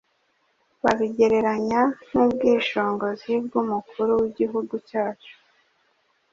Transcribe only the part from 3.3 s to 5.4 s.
bwumukuru wigihugu cyacu